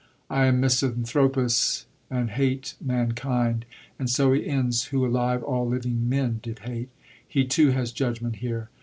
"I 0.31 0.47
am 0.47 0.63
tnisanthTopos, 0.63 1.85
and 2.09 2.31
hate 2.31 2.73
mankind." 2.83 3.65
And 3.99 4.09
so 4.09 4.33
he 4.33 4.47
ends," 4.47 4.85
who, 4.85 5.05
alive, 5.05 5.43
all 5.43 5.67
living 5.67 6.09
men 6.09 6.39
did 6.41 6.57
hate." 6.65 6.89
He, 7.27 7.45
too, 7.45 7.69
has 7.73 7.91
judgment 7.91 8.37
here. 8.37 8.69